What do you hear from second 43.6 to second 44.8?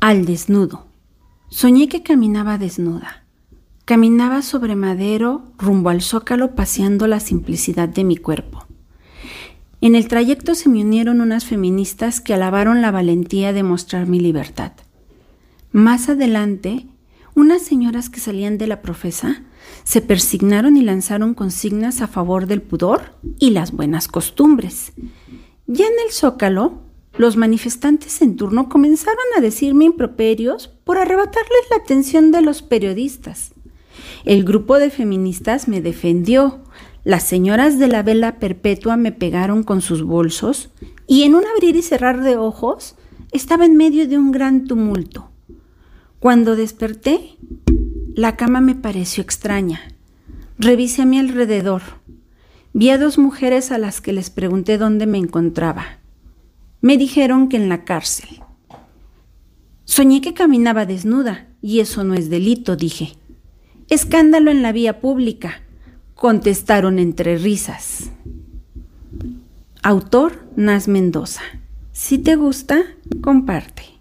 en medio de un gran